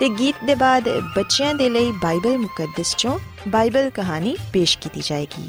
[0.00, 3.18] ਤੇ ਗੀਤ ਦੇ ਬਾਅਦ ਬੱਚਿਆਂ ਦੇ ਲਈ ਬਾਈਬਲ ਮੁਕੱਦਸ ਚੋਂ
[3.48, 5.48] ਬਾਈਬਲ ਕਹਾਣੀ ਪੇਸ਼ ਕੀਤੀ ਜਾਏਗੀ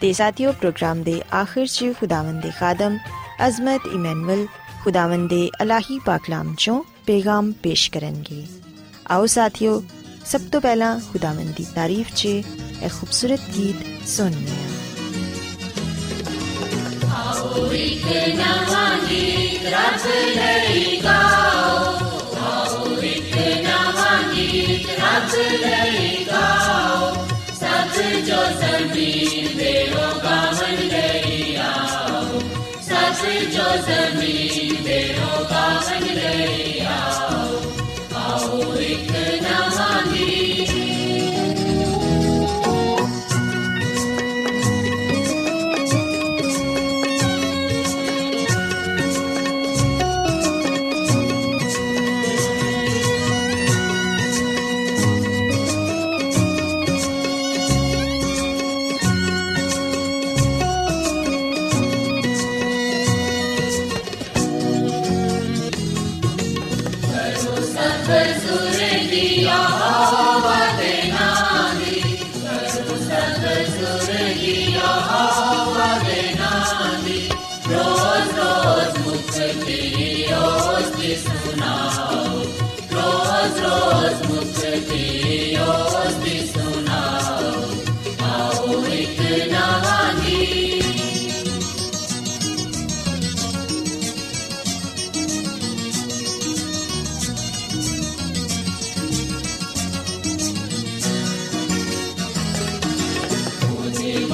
[0.00, 2.98] ਤੇ ਸਾਥੀਓ ਪ੍ਰੋਗਰਾਮ ਦੇ ਆਖਿਰ 'ਚ ਖੁਦਾਵੰਦ ਦੇ ਖਾਦਮ
[3.46, 4.46] ਅਜ਼ਮਤ ਇਮਨੁਅਲ
[4.84, 8.44] ਖੁਦਾਵੰਦ ਦੇ ਅਲਾਹੀ ਪਾਕਲਾਮ ਚੋਂ ਪੈਗਾਮ ਪੇਸ਼ ਕਰਨਗੇ
[9.10, 9.82] ਆਓ ਸਾਥੀਓ
[10.26, 14.62] ਸਭ ਤੋਂ ਪਹਿਲਾਂ ਖੁਦਾਵੰਦ ਦੀ ਤਾਰੀਫ 'ਚ ਇਹ ਖੂਬਸੂਰਤ ਗੀਤ ਸੁਣੀਏ
[17.14, 18.06] ਆਓ ਇੱਕ
[18.36, 20.06] ਨਵਾਂ ਗੀਤ ਰੱਬ
[20.36, 21.83] ਲਈ ਗਾਓ ਆਓ
[25.14, 26.30] ਗੀਤ
[33.92, 34.63] ਰੱਬ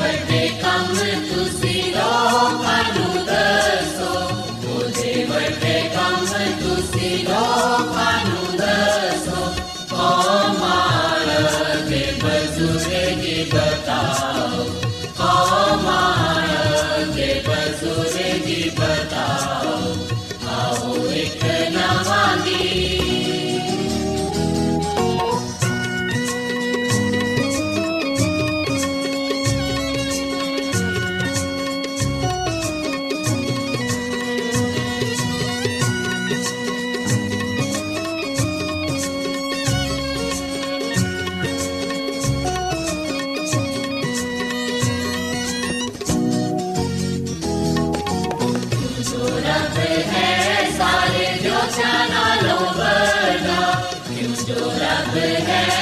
[0.01, 0.91] ਵੱਡੇ ਕੰਮ
[54.50, 55.79] जो रब है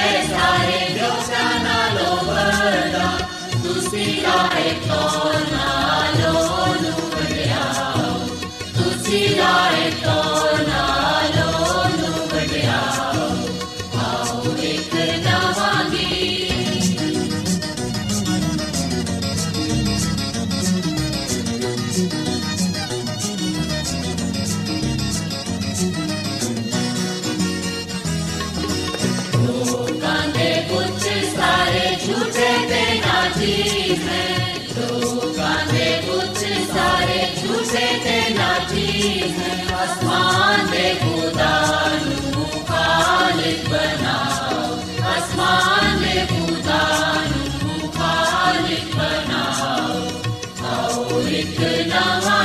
[51.31, 52.38] ਲਿਖਣਾ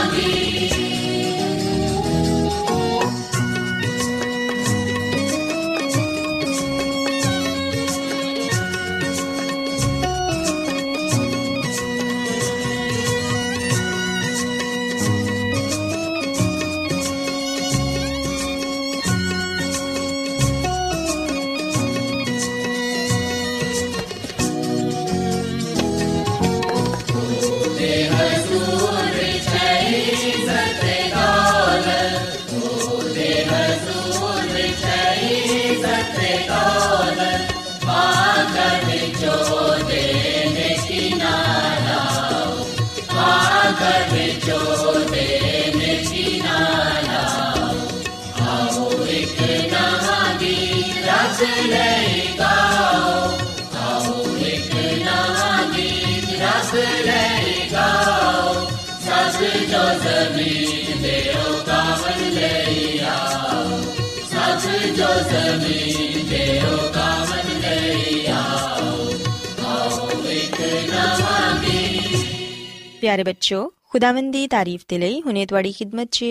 [73.01, 76.23] پیارے بچوں، خداوندی تعریف کے لیے ہنے تاری خدمت چ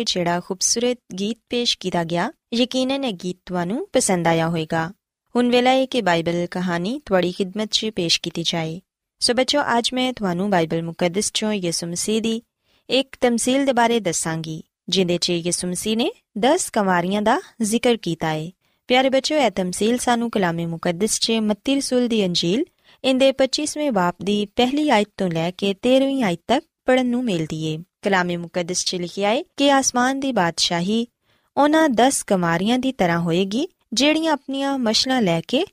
[0.44, 4.92] خوبصورت گیت پیش کیا گیا۔ یقیناً گیت تانوں پسند آیا ہوئے گا۔
[5.36, 8.80] ਹੁਣ ਵੇਲਾ ਹੈ ਕਿ ਬਾਈਬਲ ਕਹਾਣੀ ਤੁਹਾਡੀ ਖਿਦਮਤ 'ਚ ਪੇਸ਼ ਕੀਤੀ ਜਾਏ
[9.22, 12.42] ਸੋ ਬੱਚੋ ਅੱਜ ਮੈਂ ਤੁਹਾਨੂੰ ਬਾਈਬਲ ਮੁਕੱਦਸ 'ਚੋਂ ਯਿਸੂ ਮਸੀਹ ਦੀ
[12.90, 16.10] ਇੱਕ ਤਮਸੀਲ ਦੇ ਬਾਰੇ ਦੱਸਾਂਗੀ ਜਿੰਦੇ 'ਚ ਯਿਸੂ ਮਸੀਹ ਨੇ
[16.40, 18.50] 10 ਕੰਵਾਰੀਆਂ ਦਾ ਜ਼ਿਕਰ ਕੀਤਾ ਹੈ
[18.90, 22.64] ਪਿਆਰੇ ਬੱਚੋ ਇਹ ਤਮਸੀਲ ਸਾਨੂੰ ਕਲਾਮੇ ਮੁਕੱਦਸ 'ਚ ਮੱਤੀ ਰਸੂਲ ਦੀ ਅੰਜੀਲ
[23.04, 27.64] ਇੰਦੇ 25ਵੇਂ ਬਾਪ ਦੀ ਪਹਿਲੀ ਆਇਤ ਤੋਂ ਲੈ ਕੇ 13ਵੀਂ ਆਇਤ ਤੱਕ ਪੜਨ ਨੂੰ ਮਿਲਦੀ
[27.66, 31.06] ਏ ਕਲਾਮੇ ਮੁਕੱਦਸ 'ਚ ਲਿਖਿਆ ਹੈ ਕਿ ਆਸਮਾਨ ਦੀ ਬਾਦਸ਼ਾਹੀ
[31.58, 35.66] ਉਹਨਾਂ 10 ਕਮਾਰੀਆਂ ਦੀ ਤਰ੍ਹਾਂ ਹੋਏਗੀ ਜਿਹੜੀਆਂ ਆਪਣੀਆਂ ਮਸ਼ਲਾਂ ਲੈ ਕੇ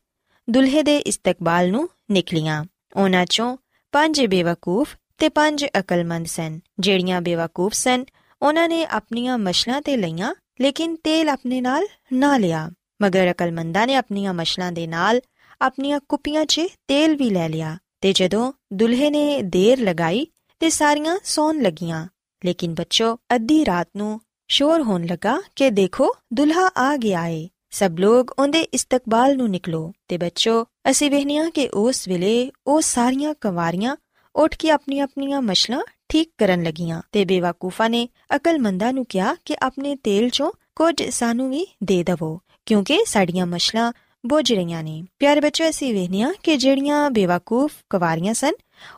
[0.48, 2.64] ਦੁਲਹੇ ਦੇ ਇਸਤਕਬਾਲ ਨੂੰ ਨਿਕਲੀਆਂ।
[2.96, 3.56] ਉਹਨਾਂ 'ਚੋਂ
[3.92, 8.04] ਪੰਜ ਬੇਵਕੂਫ ਤੇ ਪੰਜ ਅਕਲਮੰਦ ਸਨ। ਜਿਹੜੀਆਂ ਬੇਵਕੂਫ ਸਨ,
[8.42, 12.70] ਉਹਨਾਂ ਨੇ ਆਪਣੀਆਂ ਮਸ਼ਲਾਂ ਤੇ ਲਈਆਂ, ਲੇਕਿਨ ਤੇਲ ਆਪਣੇ ਨਾਲ ਨਾ ਲਿਆ।
[13.02, 15.20] ਮਗਰ ਅਕਲਮੰਦਾਂ ਨੇ ਆਪਣੀਆਂ ਮਸ਼ਲਾਂ ਦੇ ਨਾਲ
[15.62, 20.26] ਆਪਣੀਆਂ ਕੁੱਪੀਆਂ 'ਚ ਤੇਲ ਵੀ ਲੈ ਲਿਆ ਤੇ ਜਦੋਂ ਦੁਲਹੇ ਨੇ ਦੇਰ ਲਗਾਈ
[20.60, 22.06] ਤੇ ਸਾਰੀਆਂ ਸੌਣ ਲੱਗੀਆਂ,
[22.44, 27.98] ਲੇਕਿਨ ਬੱਚੋ, ਅੱਧੀ ਰਾਤ ਨੂੰ ਸ਼ੋਰ ਹੋਣ ਲੱਗਾ ਕਿ ਦੇਖੋ ਦੁਲਹਾ ਆ ਗਿਆ ਏ। ਸਭ
[27.98, 33.96] ਲੋਗ ਉਹਦੇ ਇਸਤਕਬਾਲ ਨੂੰ ਨਿਕਲੋ ਤੇ ਬੱਚੋ, ਅਸੀਂ ਵੇਖਨੀਆਂ ਕਿ ਉਸ ਵੇਲੇ ਉਹ ਸਾਰੀਆਂ ਕੰਵਾਰੀਆਂ
[34.34, 39.56] ਉੱਠ ਕੇ ਆਪਣੀਆਂ ਆਪਣੀਆਂ ਮਸ਼ਲਾਂ ਠੀਕ ਕਰਨ ਲੱਗੀਆਂ ਤੇ ਬੇਵਕੂਫਾ ਨੇ ਅਕਲਮੰਦਾਂ ਨੂੰ ਕਿਹਾ ਕਿ
[39.62, 43.92] ਆਪਣੇ ਤੇਲ 'ਚੋਂ ਕੁਝ ਸਾਨੂੰ ਵੀ ਦੇ ਦਵੋ, ਕਿਉਂਕਿ ਸਾਡੀਆਂ ਮਸ਼ਲਾਂ
[44.26, 48.52] ਬੁੱਝ ਰਹੀਆਂ ਨੇ। ਪਿਆਰੇ ਬੱਚੋ, ਅਸੀਂ ਵੇਖਨੀਆਂ ਕਿ ਜਿਹੜੀਆਂ ਬੇਵਕੂਫ ਕਵਾਰੀਆਂ ਸਨ,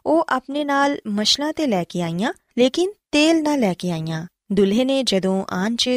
[0.07, 4.85] ਉਹ ਆਪਣੇ ਨਾਲ ਮਸ਼ਲਾਂ ਤੇ ਲੈ ਕੇ ਆਈਆਂ, ਲੇਕਿਨ ਤੇਲ ਨਾ ਲੈ ਕੇ ਆਈਆਂ। ਦੁਲਹੇ
[4.85, 5.91] ਨੇ ਜਦੋਂ ਆਣ 'ਚ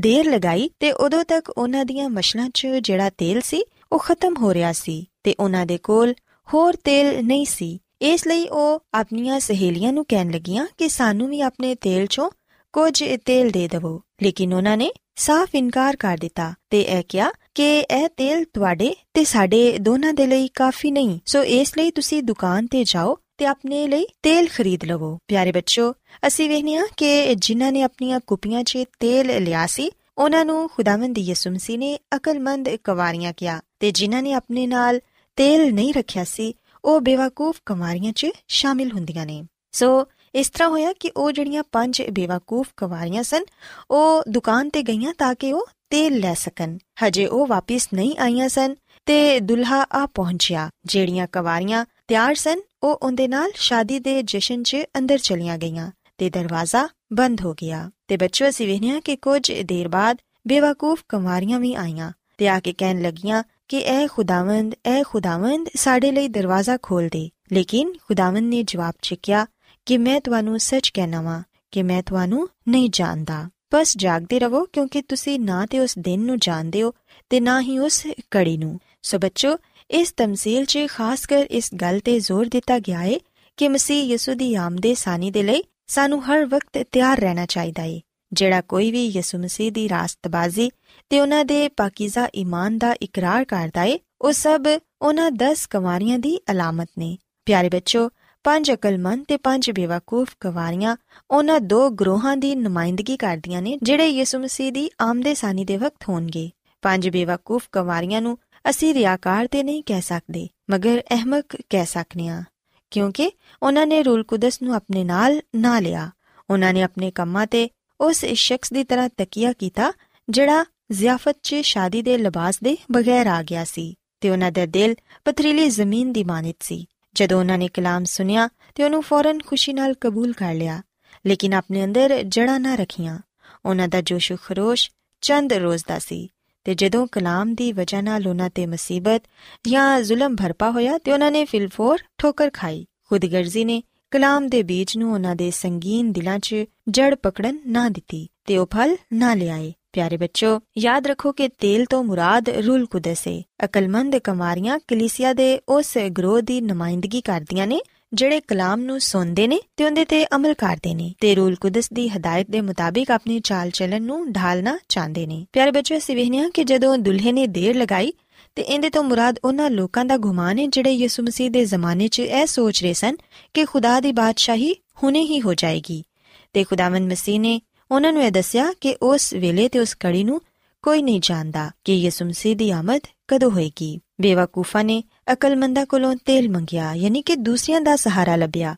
[0.00, 3.62] ਦੇਰ ਲਗਾਈ ਤੇ ਉਦੋਂ ਤੱਕ ਉਹਨਾਂ ਦੀਆਂ ਮਸ਼ਲਾਂ 'ਚ ਜਿਹੜਾ ਤੇਲ ਸੀ,
[3.92, 6.14] ਉਹ ਖਤਮ ਹੋ ਰਿਹਾ ਸੀ ਤੇ ਉਹਨਾਂ ਦੇ ਕੋਲ
[6.48, 11.40] ਹੋਰ ਤੇਲ ਨਹੀਂ ਸੀ। ਇਸ ਲਈ ਉਹ ਆਪਣੀਆਂ ਸਹੇਲੀਆਂ ਨੂੰ ਕਹਿਣ ਲੱਗੀਆਂ ਕਿ ਸਾਨੂੰ ਵੀ
[11.40, 12.30] ਆਪਣੇ ਤੇਲ 'ਚੋਂ
[12.72, 17.78] ਕੁਝ ਤੇਲ ਦੇ ਦਿਵੋ। ਲੇਕਿਨ ਉਹਨਾਂ ਨੇ ਸਾਫ਼ ਇਨਕਾਰ ਕਰ ਦਿੱਤਾ ਤੇ ਇਹ ਕਿਹਾ ਕਿ
[17.80, 22.66] ਇਹ ਤੇਲ ਤੁਹਾਡੇ ਤੇ ਸਾਡੇ ਦੋਨਾਂ ਦੇ ਲਈ ਕਾਫੀ ਨਹੀਂ। ਸੋ ਇਸ ਲਈ ਤੁਸੀਂ ਦੁਕਾਨ
[22.66, 25.94] ਤੇ ਜਾਓ ਤੇ ਆਪਣੇ ਲਈ ਤੇਲ ਖਰੀਦ ਲਵੋ। ਪਿਆਰੇ ਬੱਚੋ
[26.26, 31.18] ਅਸੀਂ ਵੇਖਨੇ ਆ ਕਿ ਜਿਨ੍ਹਾਂ ਨੇ ਆਪਣੀਆਂ ਕੁਪੀਆਂ 'ਚ ਤੇਲ ਲਿਆ ਸੀ, ਉਹਨਾਂ ਨੂੰ ਖੁਦਾਵੰਦ
[31.18, 35.00] ਯਿਸੂ ਮਸੀਹ ਨੇ ਅਕਲਮੰਦ ਕਵਾਰੀਆਂ ਕਿਹਾ ਤੇ ਜਿਨ੍ਹਾਂ ਨੇ ਆਪਣੇ ਨਾਲ
[35.36, 36.54] ਤੇਲ ਨਹੀਂ ਰੱਖਿਆ ਸੀ,
[36.84, 39.42] ਉਹ ਬੇਵਕੂਫ ਕਵਾਰੀਆਂ 'ਚ ਸ਼ਾਮਿਲ ਹੁੰਦੀਆਂ ਨੇ।
[39.72, 43.44] ਸੋ, ਇਸ ਤਰ੍ਹਾਂ ਹੋਇਆ ਕਿ ਉਹ ਜਿਹੜੀਆਂ ਪੰਜ ਬੇਵਕੂਫ ਕਵਾਰੀਆਂ ਸਨ,
[43.90, 48.48] ਉਹ ਦੁਕਾਨ ਤੇ ਗਈਆਂ ਤਾਂ ਕਿ ਉਹ ਤੇਲ ਲੈ ਸਕਣ। ਹਜੇ ਉਹ ਵਾਪਸ ਨਹੀਂ ਆਈਆਂ
[48.48, 48.74] ਸਨ
[49.06, 54.76] ਤੇ ਦੁਲਹਾ ਆ ਪਹੁੰਚਿਆ, ਜਿਹੜੀਆਂ ਕਵਾਰੀਆਂ ਤਿਆਰ ਸਨ ਉਹ ਉਹਦੇ ਨਾਲ ਸ਼ਾਦੀ ਦੇ ਜਸ਼ਨ 'ਚ
[54.98, 59.88] ਅੰਦਰ ਚਲੀਆਂ ਗਈਆਂ ਤੇ ਦਰਵਾਜ਼ਾ ਬੰਦ ਹੋ ਗਿਆ। ਤੇ ਬੱਚੋ ਅਸੀਂ ਵੇਖਿਆ ਕਿ ਕੁਝ ਦੇਰ
[59.88, 60.16] ਬਾਅਦ
[60.46, 66.12] ਬੇਵਕੂਫ ਕਵਾਰੀਆਂ ਵੀ ਆਈਆਂ ਤੇ ਆ ਕੇ ਕਹਿਣ ਲੱਗੀਆਂ ਕਿ ਐ ਖੁਦਾਵੰਦ ਐ ਖੁਦਾਵੰਦ ਸਾਡੇ
[66.12, 69.46] ਲਈ ਦਰਵਾਜ਼ਾ ਖੋਲ ਦੇ। ਲੇਕਿਨ ਖੁਦਾਵੰਦ ਨੇ ਜਵਾਬ ਚਿਕਿਆ
[69.86, 75.02] ਕਿ ਮੈਂ ਤੁਹਾਨੂੰ ਸੱਚ ਕਹਿਣਾ ਵਾਂ ਕਿ ਮੈਂ ਤੁਹਾਨੂੰ ਨਹੀਂ ਜਾਣਦਾ। ਬਸ ਜਾਗਦੇ ਰਹੋ ਕਿਉਂਕਿ
[75.02, 76.92] ਤੁਸੀਂ ਨਾ ਤੇ ਉਸ ਦਿਨ ਨੂੰ ਜਾਣਦੇ ਹੋ
[77.30, 79.56] ਤੇ ਨਾ ਹੀ ਉਸ ਕੜੀ ਨੂੰ। ਸੋ ਬੱਚੋ
[79.90, 83.14] ਇਸ ਤਮਸੀਲ 'ਚ ਖਾਸ ਕਰ ਇਸ ਗੱਲ ਤੇ ਜ਼ੋਰ ਦਿੱਤਾ ਗਿਆ ਹੈ
[83.56, 88.00] ਕਿ ਮਸੀਹ ਯਿਸੂ ਦੀ ਆਮਦੇ ਸਾਨੀ ਦੇ ਲਈ ਸਾਨੂੰ ਹਰ ਵਕਤ ਤਿਆਰ ਰਹਿਣਾ ਚਾਹੀਦਾ ਹੈ
[88.32, 90.70] ਜਿਹੜਾ ਕੋਈ ਵੀ ਯਿਸੂ ਮਸੀਹ ਦੀ ਰਾਸਤਬਾਜ਼ੀ
[91.10, 94.66] ਤੇ ਉਹਨਾਂ ਦੇ ਪਾਕੀਜ਼ਾ ਈਮਾਨ ਦਾ ਇਕਰਾਰ ਕਰਦਾ ਹੈ ਉਹ ਸਭ
[95.02, 97.16] ਉਹਨਾਂ 10 ਕਵਾਰੀਆਂ ਦੀ ਅਲਾਮਤ ਨੇ।
[97.46, 98.10] ਪਿਆਰੇ ਬੱਚੋ,
[98.44, 100.96] ਪੰਜ ਅਕਲਮੰਦ ਤੇ ਪੰਜ ਬੇਵਕੂਫ ਕਵਾਰੀਆਂ
[101.30, 106.08] ਉਹਨਾਂ ਦੋ ਗਰੋਹਾਂ ਦੀ ਨੁਮਾਇੰਦਗੀ ਕਰਦੀਆਂ ਨੇ ਜਿਹੜੇ ਯਿਸੂ ਮਸੀਹ ਦੀ ਆਮਦੇ ਸਾਨੀ ਦੇ ਵਕਤ
[106.08, 106.50] ਹੋਣਗੇ।
[106.82, 108.38] ਪੰਜ ਬੇਵਕੂਫ ਕਵਾਰੀਆਂ ਨੂੰ
[108.70, 112.42] ਅਸੀਂ ਰਿਆਕਾਰ ਤੇ ਨਹੀਂ ਕਹਿ ਸਕਦੇ, ਮਗਰ ਅਹਿਮਕ ਕਹਿ ਸਕਨੇ ਆ।
[112.90, 113.30] ਕਿਉਂਕਿ
[113.62, 116.10] ਉਹਨਾਂ ਨੇ ਰੂਲ ਕੁਦਸ ਨੂੰ ਆਪਣੇ ਨਾਲ ਨਾ ਲਿਆ।
[116.50, 117.68] ਉਹਨਾਂ ਨੇ ਆਪਣੇ ਕੰਮਾਂ ਤੇ
[118.00, 119.92] ਉਸ ਸ਼ਖਸ ਦੀ ਤਰ੍ਹਾਂ ਤਕੀਆ ਕੀਤਾ,
[120.28, 124.94] ਜਿਹੜਾ ਜ਼ਿਆਫਤ 'ਚ ਸ਼ਾਦੀ ਦੇ ਲਿਬਾਸ ਦੇ ਬਗੈਰ ਆ ਗਿਆ ਸੀ ਤੇ ਉਹਨਾਂ ਦਾ ਦਿਲ
[125.24, 129.94] ਪਥਰੀਲੀ ਜ਼ਮੀਨ ਦੀ ਮਾਨਿਤ ਸੀ। ਜਦੋਂ ਉਹਨਾਂ ਨੇ ਕਲਾਮ ਸੁਨਿਆ ਤੇ ਉਹਨੂੰ ਫੌਰਨ ਖੁਸ਼ੀ ਨਾਲ
[130.00, 130.82] ਕਬੂਲ ਕਰ ਲਿਆ,
[131.26, 133.18] ਲੇਕਿਨ ਆਪਣੇ ਅੰਦਰ ਜੜਾ ਨਾ ਰੱਖੀਆਂ।
[133.64, 134.90] ਉਹਨਾਂ ਦਾ ਜੋਸ਼ ਖਰੋਸ਼
[135.20, 136.28] ਚੰਦ ਰੋਜ਼ ਦਾ ਸੀ।
[136.70, 139.22] ਤੇ ਜਦੋਂ ਕਲਾਮ ਦੀ ਵਜ੍ਹਾ ਨਾਲ ਉਹਨਾਂ ਤੇ ਮੁਸੀਬਤ
[139.68, 144.96] ਜਾਂ ਜ਼ੁਲਮ ਭਰਪਾ ਹੋਇਆ ਤੇ ਉਹਨਾਂ ਨੇ ਫਿਲਫੋਰ ਠੋਕਰ ਖਾਈ। ਖੁਦਗਰਜ਼ੀ ਨੇ ਕਲਾਮ ਦੇ ਬੀਜ
[144.96, 146.54] ਨੂੰ ਉਹਨਾਂ ਦੇ ਸੰਗੀਨ ਦਿਲਾਂ 'ਚ
[146.88, 151.84] ਜੜ ਪਕੜਨ ਨਾ ਦਿੱਤੀ ਤੇ ਉਹ ਫਲ ਨਾ ਲਿਆਏ ਪਿਆਰੇ ਬੱਚੋ, ਯਾਦ ਰੱਖੋ ਕਿ ਤੇਲ
[151.84, 157.80] ਤੋਂ ਮੁਰਾਦ ਰੂਲ ਕੁਦਸ ਹੈ ਅਕਲਮੰਦ ਕਮਾਰੀਆਂ ਕਲੀਸਿਆ ਦੇ ਉਸ ਗਰੋਹ ਦੀ ਨੁਮਾਇੰਦਗੀ ਕਰਦੀਆਂ ਨੇ
[158.12, 162.08] ਜਿਹੜੇ ਕਲਾਮ ਨੂੰ ਸੁਣਦੇ ਨੇ ਤੇ ਉਹਦੇ ਤੇ ਅਮਲ ਕਰਦੇ ਨੇ ਤੇ ਰੂਲ ਕੁਦਸ ਦੀ
[162.08, 166.64] ਹਦਾਇਤ ਦੇ ਮੁਤਾਬਿਕ ਆਪਣੀ ਚਾਲ ਚੱਲਣ ਨੂੰ ਢਾਲਣਾ ਚਾਹੁੰਦੇ ਨੇ। ਪਿਆਰੇ ਬੱਚੋ ਅਸੀਂ ਵੇਖਿਆ ਕਿ
[166.64, 168.12] ਜਦੋਂ ਦੁਲਹੇ ਨੇ ਦੇਰ ਲਗਾਈ
[168.56, 172.20] ਤੇ ਇਹਦੇ ਤੋਂ ਮੁਰਾਦ ਉਹਨਾਂ ਲੋਕਾਂ ਦਾ ਗੁਮਾਨ ਹੈ ਜਿਹੜੇ ਯਿਸੂ ਮਸੀਹ ਦੇ ਜ਼ਮਾਨੇ 'ਚ
[172.20, 173.16] ਇਹ ਸੋਚ ਰਹੇ ਸਨ
[173.54, 176.04] ਕਿ ਖੁਦਾ ਦੀ ਬਾਦਸ਼ਾਹੀ ਹੁਣੇ ਹੀ ਹੋ ਜਾਏਗੀ।
[176.52, 180.40] ਤੇ ਖੁਦਾਵੰਦ ਮਸੀਹ ਨੇ ਉਹਨਾਂ ਨੂੰ ਇਹ ਦੱਸਿਆ ਕਿ ਉਸ ਵੇਲੇ ਤੇ ਉਸ ਕੜੀ ਨੂੰ
[180.82, 186.50] ਕੋਈ ਨਹੀਂ ਜਾਣਦਾ ਕਿ ਯਿਸੂ ਮਸੀਹ ਦੀ ਆਮਦ ਕਦੋਂ ਹੋਏਗੀ। ਬੇਵਕੂਫਾ ਨੇ ਅਕਲਮੰਦਾ ਕੋਲੋਂ ਤੇਲ
[186.50, 188.76] ਮੰਗਿਆ, ਯਾਨੀ ਕਿ ਦੂਸਰਿਆਂ ਦਾ ਸਹਾਰਾ ਲੱਭਿਆ।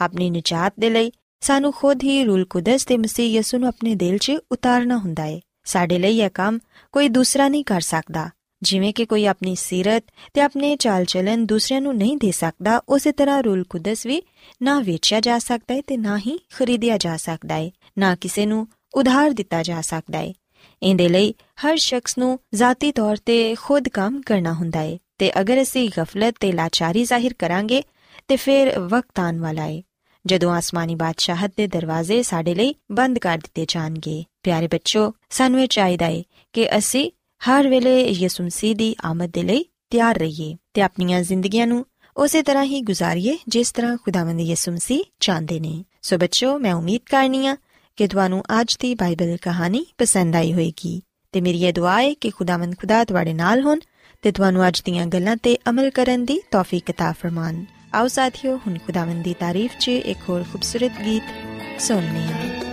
[0.00, 4.18] ਆਪਣੀ ਨਜਾਤ ਦੇ ਲਈ ਸਾਨੂੰ ਖੁਦ ਹੀ ਰੂਲ ਕੁਦਸ ਤੇ ਮਸੀਹ ਯਿਸੂ ਨੂੰ ਆਪਣੇ ਦਿਲ
[4.18, 6.58] 'ਚ ਉਤਾਰਨਾ ਹੁੰਦਾ ਹੈ ਸਾਡੇ ਲਈ ਇਹ ਕੰਮ
[6.92, 8.30] ਕੋਈ ਦੂਸਰਾ ਨਹੀਂ ਕਰ ਸਕਦਾ।
[8.62, 13.12] ਜਿਵੇਂ ਕਿ ਕੋਈ ਆਪਣੀ ਸਿਰਤ ਤੇ ਆਪਣੇ ਚਾਲ ਚਲਨ ਦੂਸਰਿਆਂ ਨੂੰ ਨਹੀਂ ਦੇ ਸਕਦਾ, ਉਸੇ
[13.12, 14.22] ਤਰ੍ਹਾਂ ਰੂਲ ਕੁਦਸ ਵੀ
[14.62, 18.66] ਨਾ ਵੇਚਿਆ ਜਾ ਸਕਦਾ ਹੈ ਤੇ ਨਾ ਹੀ ਖਰੀਦਿਆ ਜਾ ਸਕਦਾ ਹੈ ਨਾ ਕਿਸੇ ਨੂੰ
[18.94, 20.32] ਉਧਾਰ ਦਿੱਤਾ ਜਾ ਸਕਦਾ ਹੈ
[20.84, 21.34] ਇਹਦੇ ਲਈ
[21.66, 26.34] ਹਰ ਸ਼ਖਸ ਨੂੰ ਜ਼ਾਤੀ ਤੌਰ ਤੇ ਖੁਦ ਕੰਮ ਕਰਨਾ ਹੁੰਦਾ ਹੈ ਤੇ ਅਗਰ ਅਸੀਂ ਗਫਲਤ
[26.40, 27.82] ਤੇ ਲਾਚਾਰੀ ਜ਼ਾਹਿਰ ਕਰਾਂਗੇ
[28.28, 29.82] ਤੇ ਫਿਰ ਵਕਤ ਆਉਣ ਵਾਲਾ ਹੈ
[30.26, 35.68] ਜਦੋਂ ਆਸਮਾਨੀ ਬਾਦਸ਼ਾਹਤ ਦੇ ਦਰਵਾਜ਼ੇ ਸਾਡੇ ਲਈ ਬੰਦ ਕਰ ਦਿੱਤੇ ਜਾਣਗੇ। ਪਿਆਰੇ ਬੱਚੋ, ਸਾਨੂੰ ਇਹ
[35.68, 36.22] ਚਾਹੀਦਾ ਹੈ
[36.52, 37.10] ਕਿ ਅਸੀਂ
[37.50, 41.86] ਹਰ ਵੇਲੇ ਯਿਸੂ ਮਸੀਹ ਦੀ ਆਮਦ ਦੇ ਲਈ ਤਿਆਰ ਰਹੀਏ ਤੇ ਆਪਣੀਆਂ ਜ਼ਿੰਦਗੀਆਂ ਨੂੰ
[42.16, 47.00] ਉਸੇ ਤਰ੍ਹਾਂ ਹੀ ਗੁਜ਼ਾਰੀਏ ਜਿਸ ਤਰ੍ਹਾਂ ਖੁਦਾਵੰਦ ਯਿਸੂ ਮਸੀਹ ਚਾਹੁੰਦੇ ਨੇ। ਸੋ ਬੱਚੋ, ਮੈਂ ਉਮੀਦ
[47.10, 47.56] ਕਰਨੀਆ
[47.97, 51.01] ਕਿ ਤੁਹਾਨੂੰ ਅੱਜ ਦੀ ਬਾਈਬਲ ਕਹਾਣੀ ਪਸੰਦ ਆਈ ਹੋਵੇਗੀ
[51.33, 53.79] ਤੇ ਮੇਰੀ ਇਹ ਦੁਆ ਹੈ ਕਿ ਖੁਦਾਵੰਦ ਖੁਦਾ ਤੁਹਾਡੇ ਨਾਲ ਹੋਣ
[54.23, 58.77] ਤੇ ਤੁਹਾਨੂੰ ਅੱਜ ਦੀਆਂ ਗੱਲਾਂ ਤੇ ਅਮਲ ਕਰਨ ਦੀ ਤੌਫੀਕ عطا ਫਰਮਾਨ ਆਓ ਸਾਥੀਓ ਹੁਣ
[58.77, 61.23] ਖੁਦਾਵੰਦ ਦੀ ਤਾਰੀਫ 'ਚ ਇੱਕ ਹੋਰ ਖੂਬਸੂਰਤ ਗੀਤ
[61.81, 62.72] ਸੁਣਨੇ ਆ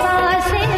[0.00, 0.77] पासे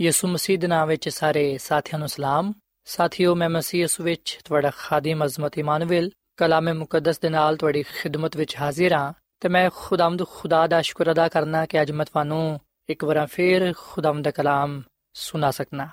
[0.00, 2.52] ਯਿਸੂ ਮਸੀਹ ਦੇ ਨਾਮ ਵਿੱਚ ਸਾਰੇ ਸਾਥੀਆਂ ਨੂੰ ਸਲਾਮ।
[2.84, 8.36] ਸਾਥਿਓ, ਮੈਂ ਮਸੀਹ ਯਿਸੂ ਵਿੱਚ ਤੁਹਾਡਾ ਖਾਦਮ ਅਜ਼ਮਤ ਇਮਾਨੁਅਲ ਕਲਾਮੇ ਮੁਕੱਦਸ ਦੇ ਨਾਲ ਤੁਹਾਡੀ ਖਿਦਮਤ
[8.36, 12.60] ਵਿੱਚ ਹਾਜ਼ਰ ਹਾਂ ਤੇ ਮੈਂ ਖੁਦਾਮਦ ਖੁਦਾ ਦਾ ਸ਼ੁਕਰ ਅਦਾ ਕਰਨਾ ਕਿ ਅੱਜ ਮੈਂ ਤੁਹਾਨੂੰ
[12.88, 14.82] ਇੱਕ ਵਾਰ ਫੇਰ ਖੁਦਾਮ ਦਾ ਕਲਾਮ
[15.14, 15.88] ਸੁਣਾ ਸਕਣਾ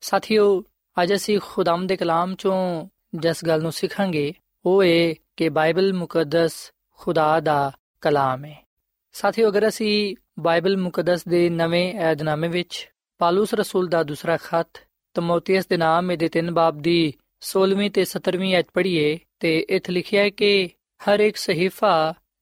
[0.00, 0.64] ਸਾਥੀਓ,
[1.02, 4.34] ਅੱਜ ਅਸੀਂ ਖੁਦਾਮ ਦੇ ਕਲਾਮ ਚੋਂ ਜਿਸ ਗੱਲ ਨੂੰ ਸਿੱਖਾਂਗੇ,
[4.66, 8.64] ਉਹ ਇਹ ਕਿ ਬਾਈਬਲ ਮੁਕੱਦਸ ਖੁਦਾ ਦਾ ਕਲਾਮ ਹੈ।
[9.12, 14.79] ਸਾਥੀਓ, ਅਗਰ ਅਸੀਂ ਬਾਈਬਲ ਮੁਕੱਦਸ ਦੇ ਨਵੇਂ ਏਧਨਾਮੇ ਵਿੱਚ ਪਾਲੂਸ ਰਸੂਲ ਦਾ ਦੂਸਰਾ ਖੱਤ
[15.15, 17.13] ਤਮੋਥੀਅਸ ਦੇ ਨਾਮ ਦੇ ਤਿੰਨ ਬਾਬ ਦੀ
[17.43, 20.69] 16ਵੀਂ ਤੇ 17ਵੀਂ ਐਤ ਪੜ੍ਹੀਏ ਤੇ ਇੱਥੇ ਲਿਖਿਆ ਹੈ ਕਿ
[21.01, 21.93] ਹਰ ਇੱਕ ਸਹੀਫਾ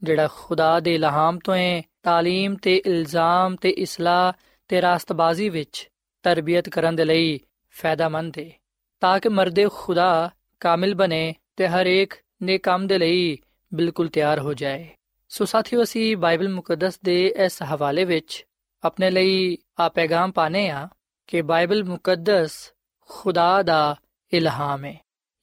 [0.02, 4.32] ਜਿਹੜਾ ਖੁਦਾ ਦੇ ਇਲਹਾਮ ਤੋਂ ਹੈ تعلیم ਤੇ ਇਲਜ਼ਾਮ ਤੇ ਇਸਲਾਹ
[4.70, 5.88] ਤੇ ਰਾਸਤਬਾਜ਼ੀ ਵਿੱਚ
[6.24, 7.40] ਤਰਬੀਅਤ ਕਰਨ ਦੇ ਲਈ
[7.76, 8.50] ਫਾਇਦਾਮੰਦ ਹੈ
[9.02, 10.30] ਤਾਂ ਕਿ ਮਰਦੇ ਖੁਦਾ
[10.62, 13.38] ਕਾਮਿਲ ਬਣੇ ਤੇ ਹਰ ਇੱਕ ਨੇ ਕੰਮ ਦੇ ਲਈ
[13.72, 14.88] ਬਿਲਕੁਲ ਤਿਆਰ ਹੋ ਜਾਏ
[15.32, 18.44] ਸੋ ਸਾਥੀਓ ਅਸੀਂ ਬਾਈਬਲ ਮੁਕੱਦਸ ਦੇ ਇਸ ਹਵਾਲੇ ਵਿੱਚ
[18.84, 20.88] ਆਪਣੇ ਲਈ ਆ ਪੈਗਾਮ ਪਾਣੇ ਆ
[21.28, 22.74] ਕਿ ਬਾਈਬਲ ਮੁਕੱਦਸ
[23.10, 23.96] ਖੁਦਾ ਦਾ
[24.34, 24.98] ਇਲਹਾਮ ਹੈ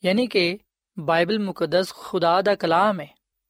[0.04, 0.58] ਯਾਨੀ ਕਿ
[0.98, 3.08] ਬਾਈਬਲ ਮੁਕੱਦਸ ਖੁਦਾ ਦਾ ਕਲਾਮ ਹੈ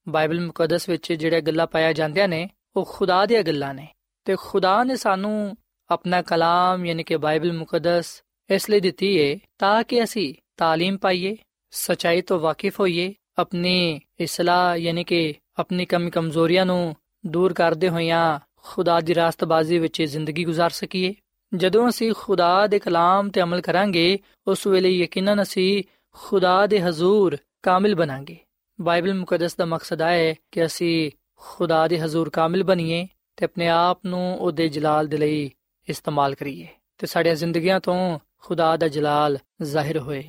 [0.08, 3.86] ਬਾਈਬਲ ਮੁਕੱਦਸ ਵਿੱਚ ਜਿਹੜੇ ਗੱਲਾਂ ਪਾਇਆ ਜਾਂਦੀਆਂ ਨੇ ਉਹ ਖੁਦਾ ਦੀਆਂ ਗੱਲਾਂ ਨੇ
[4.24, 5.56] ਤੇ ਖੁਦਾ ਨੇ ਸਾਨੂੰ
[5.90, 11.36] ਆਪਣਾ ਕਲਾਮ ਯਾਨੀ ਕਿ ਬਾਈਬਲ ਮੁਕੱਦਸ ਇਸ ਲਈ ਦਿੱਤੀ ਹੈ ਤਾਂ ਕਿ ਅਸੀਂ تعلیم ਪਾਈਏ
[11.70, 18.40] ਸਚਾਈ ਤੋਂ ਵਾਕਿਫ ਹੋਈਏ ਆਪਣੀ ਇਸਲਾਹ ਯਾਨੀ ਕਿ ਆਪਣੀ ਕਮੀ ਕਮਜ਼ੋਰੀਆਂ ਨੂੰ ਦੂਰ ਕਰਦੇ ਹੋਇਆਂ
[18.64, 21.14] ਖੁਦਾ ਦੀ ਰਾਸਤਬਾਜ਼ੀ ਵਿੱਚ ਜ਼ਿੰਦਗੀ گزار ਸਕੀਏ
[21.52, 25.82] ਜਦੋਂ ਅਸੀਂ ਖੁਦਾ ਦੇ ਕਲਾਮ ਤੇ ਅਮਲ ਕਰਾਂਗੇ ਉਸ ਵੇਲੇ ਯਕੀਨਨ ਅਸੀਂ
[26.16, 28.36] ਖੁਦਾ ਦੇ ਹਜ਼ੂਰ ਕਾਮਿਲ ਬਣਾਂਗੇ
[28.80, 33.06] ਬਾਈਬਲ ਮੁਕੱਦਸ ਦਾ ਮਕਸਦ ਹੈ ਕਿ ਅਸੀਂ ਖੁਦਾ ਦੇ ਹਜ਼ੂਰ ਕਾਮਿਲ ਬਣੀਏ
[33.36, 35.50] ਤੇ ਆਪਣੇ ਆਪ ਨੂੰ ਉਹਦੇ ਜਲਾਲ ਦੇ ਲਈ
[35.88, 36.66] ਇਸਤੇਮਾਲ ਕਰੀਏ
[36.98, 40.22] ਤੇ ਸਾਡੀਆਂ ਜ਼ਿੰਦਗੀਆਂ ਤੋਂ ਖੁਦਾ ਦਾ ਜਲਾਲ ਜ਼ਾਹਿਰ ਹੋਏ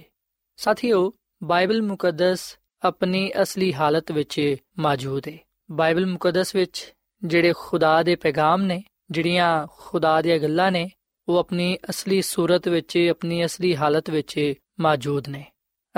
[0.58, 1.12] ਸਾਥੀਓ
[1.43, 5.38] ਬਾਈਬਲ ਮੁਕੱਦਸ ਆਪਣੀ ਅਸਲੀ ਹਾਲਤ ਵਿੱਚ ਮੌਜੂਦ ਹੈ
[5.71, 10.89] ਬਾਈਬਲ ਮੁਕੱਦਸ ਵਿੱਚ ਜਿਹੜੇ ਖੁਦਾ ਦੇ ਪੈਗਾਮ ਨੇ ਜਿਹੜੀਆਂ ਖੁਦਾ ਦੀਆਂ ਗੱਲਾਂ ਨੇ
[11.30, 15.45] ਉਹ ਆਪਣੀ ਅਸਲੀ ਸੂਰਤ ਵਿੱਚ ਆਪਣੀ ਅਸਲੀ ਹਾਲਤ ਵਿੱਚ ਮੌਜੂਦ ਨੇ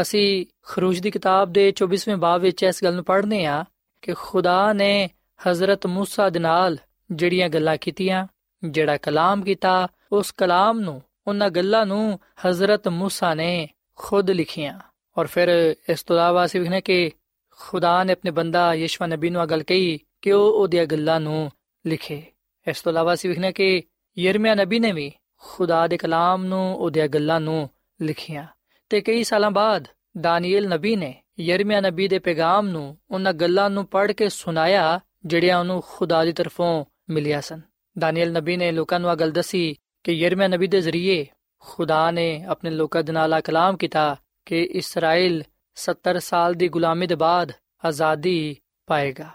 [0.02, 3.66] ਅਸੀਂ ਖਰੂਜ ਦੀ ਕਿਤਾਬ ਦੇ 24ਵੇਂ ਬਾਬ ਵਿੱਚ ਇਸ ਗੱਲ ਨੂੰ ਪੜ੍ਹਨੇ ਆ
[4.02, 5.10] ਕਿ ਖੁਦਾ ਨੇ
[5.50, 6.78] حضرت موسی ਦੇ ਨਾਲ
[7.12, 8.28] ਜਿਹੜੀਆਂ ਗੱਲਾਂ ਕੀਤੀਆਂ
[8.64, 14.80] ਜਿਹੜਾ ਕਲਾਮ ਕੀਤਾ ਉਸ ਕਲਾਮ ਨੂੰ ਉਹਨਾਂ ਗੱਲਾਂ ਨੂੰ حضرت موسی ਨੇ ਖੁਦ ਲਿਖੀਆਂ
[15.18, 17.12] ਔਰ ਫਿਰ ਇਸ ਤੋਂ ਇਲਾਵਾ ਅਸੀਂ ਵੇਖਨੇ ਕਿ
[17.52, 21.51] ਖੁਦਾ ਨੇ ਆਪਣੇ ਬੰਦਾ ਯਿਸੂ ਨਬੀ ਨੂੰ ਅਗਲ ਕਹੀ ਕਿ ਉਹ ਉਹਦੀਆਂ ਗੱਲਾਂ ਨੂੰ
[21.87, 22.23] ਲਿਖੇ?
[22.69, 23.83] ਇਸ ਤੋਂ ਇਲਾਵਾ ਅਸੀਂ ਵੇਖਨੇ ਕਿ
[24.19, 27.71] ਯਰਮਿਆ ਨਬੀ ਨੇ ਵੀ ਖੁਦਾ ਦੇ ਕਲਾਮ ਨੂੰ ਉਹਦੀਆਂ ਗੱਲਾਂ ਨੂੰ
[28.03, 28.47] ਲਿਖੀਆਂ।
[28.89, 29.89] ਤੇ ਕਈ ਸਾਲਾਂ ਬਾਅਦ
[30.21, 35.59] ਦਾਨੀਏਲ ਨਬੀ ਨੇ ਯਰਮੀਆ ਨਬੀ ਦੇ ਪੈਗਾਮ ਨੂੰ ਉਹਨਾਂ ਗੱਲਾਂ ਨੂੰ ਪੜ੍ਹ ਕੇ ਸੁਣਾਇਆ, ਜਿਹੜੀਆਂ
[35.59, 37.61] ਉਹਨੂੰ ਖੁਦਾ ਦੀ ਤਰਫੋਂ ਮਿਲਿਆ ਸਨ।
[37.99, 41.27] ਦਾਨੀਏਲ ਨਬੀ ਨੇ ਲੋਕਾਂ ਨੂੰ ਇਹ ਗੱਲ ਦੱਸੀ ਕਿ ਯਰਮਿਆ ਨਬੀ ਦੇ ਜ਼ਰੀਏ
[41.61, 47.15] ਖੁਦਾ ਨੇ ਆਪਣੇ ਲੋਕਾਂ ਦੇ ਨਾਲ ਕਲਾਮ ਕੀਤਾ ਕਿ ਇਸਰਾਇਲ 70 ਸਾਲ ਦੀ ਗੁਲਾਮੀ ਦੇ
[47.15, 47.53] ਬਾਅਦ
[47.85, 49.31] ਆਜ਼ਾਦੀ ਪਾਏਗਾ।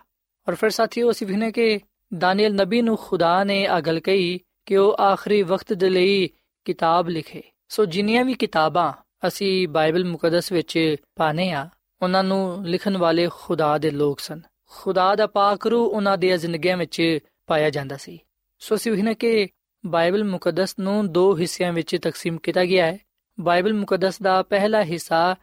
[0.50, 1.80] ਔਰ ਫਿਰ ਸਾਥੀਓ, ਅਸੀਂ ਵਿਖਨੇ ਕਿ
[2.18, 6.30] ਦਾਨੀਏਲ ਨਬੀ ਨੂੰ ਖੁਦਾ ਨੇ ਅਗਲ ਕਹੀ ਕਿ ਉਹ ਆਖਰੀ ਵਕਤ ਦੇ ਲਈ
[6.66, 8.94] ਕਿਤਾਬ ਲਿਖੇ। ਸੋ ਜਿੰਨੀਆਂ ਵੀ ਕਿਤਾਬਾਂ
[9.28, 11.70] ਅਸੀਂ ਬਾਈਬਲ ਮੁਕੱਦਸ ਵਿੱਚ ਪਾਨੇ ਆ
[12.02, 16.78] ਉਹਨਾਂ ਨੂੰ ਲਿਖਣ ਵਾਲੇ ਖੁਦਾ ਦੇ ਲੋਕ ਸਨ। ਖੁਦਾ ਦਾ ਪਾਕ ਰੂ ਉਹਨਾਂ ਦੀਆਂ ਜ਼ਿੰਦਗੀਆਂ
[16.78, 18.20] ਵਿੱਚ ਪਾਇਆ ਜਾਂਦਾ ਸੀ।
[18.60, 19.48] ਸੋ ਅਸੀਂ ਵਿਖਨੇ ਕਿ
[19.86, 22.98] ਬਾਈਬਲ ਮੁਕੱਦਸ ਨੂੰ ਦੋ ਹਿੱਸਿਆਂ ਵਿੱਚ ਤਕਸੀਮ ਕੀਤਾ ਗਿਆ ਹੈ।
[23.40, 25.36] ਬਾਈਬਲ ਮੁਕੱਦਸ ਦਾ ਪਹਿਲਾ ਹਿੱਸਾ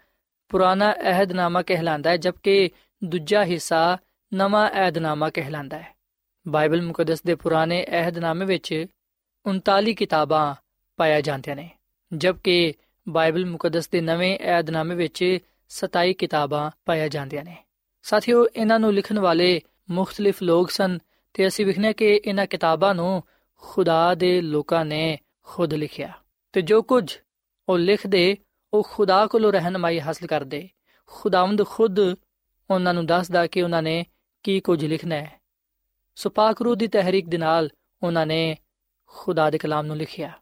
[0.49, 2.71] ਪੁਰਾਣਾ ਅਹਿਦਨਾਮਾ ਕਹਿਲਾਂਦਾ ਹੈ, ਜਦਕਿ
[3.05, 3.99] ਦੂਜਾ ਹਿੱਸਾ
[4.35, 5.95] ਨਵਾਂ ਅਹਿਦਨਾਮਾ ਕਹਿਲਾਂਦਾ ਹੈ।
[6.49, 8.87] ਬਾਈਬਲ ਮੁਕੱਦਸ ਦੇ ਪੁਰਾਣੇ ਅਹਿਦਨਾਮੇ ਵਿੱਚ
[9.51, 10.55] 39 ਕਿਤਾਬਾਂ
[10.97, 11.71] ਪਾਇਆ ਜਾਂਦੀਆਂ ਨੇ,
[12.13, 12.75] ਜਦਕਿ
[13.09, 15.39] ਬਾਈਬਲ ਮੁਕੱਦਸ ਦੇ ਨਵੇਂ ਅਹਿਦਨਾਮੇ ਵਿੱਚ
[15.69, 17.57] 27 ਕਿਤਾਬਾਂ ਪਾਇਆ ਜਾਂਦੀਆਂ ਨੇ।
[18.03, 20.99] ਸਾਥੀਓ, ਇਹਨਾਂ ਨੂੰ ਲਿਖਣ ਵਾਲੇ ਮੁxtਲਿਫ ਲੋਕ ਸਨ
[21.35, 23.23] ਤੇ ਅਸੀਂ ਵਿਖਨੇ ਕਿ ਇਹਨਾਂ ਕਿਤਾਬਾਂ ਨੂੰ
[23.57, 26.13] ਖੁਦਾ ਦੇ ਲੋਕਾਂ ਨੇ ਖੁਦ ਲਿਖਿਆ
[26.53, 27.19] ਤੇ ਜੋ ਕੁਝ
[27.69, 28.37] ਉਹ ਲਿਖਦੇ,
[28.73, 30.69] ਉਹ ਖੁਦਾ ਕੋਲੋਂ ਰਹਿਨਮਾਈ ਹਾਸਲ ਕਰਦੇ।
[31.07, 32.01] ਖੁਦਾਵੰਦ ਖੁਦ
[32.71, 34.07] ਉਹਨਾਂ ਨੂੰ ਦੱਸਦਾ ਕਿ ਉਹਨਾਂ ਨੇ
[34.43, 35.41] ਕੀ ਕੁਝ ਲਿਖਣਾ ਹੈ?
[36.15, 37.71] ਸੋ ਪਾਕ ਰੂਹ ਦੀ ਤਹਿਰੀਕ ਦੇ ਨਾਲ
[38.03, 38.57] ਉਹਨਾਂ ਨੇ
[39.07, 40.33] ਖੁਦਾ ਦੇ ਕਲਾਮ ਨੂੰ ਲਿਖਿਆ।